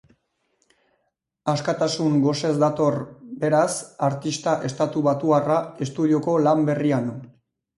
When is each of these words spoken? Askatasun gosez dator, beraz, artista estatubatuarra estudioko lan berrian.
Askatasun 1.53 2.15
gosez 2.23 2.51
dator, 2.65 2.97
beraz, 3.43 3.67
artista 4.09 4.57
estatubatuarra 4.71 5.63
estudioko 5.89 6.39
lan 6.49 6.69
berrian. 6.73 7.13